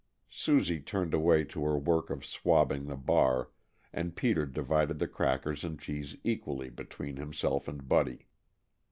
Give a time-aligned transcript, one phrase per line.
[0.31, 3.51] Susie turned away to her work of swabbing the bar,
[3.93, 8.25] and Peter divided the crackers and cheese equally between himself and Buddy.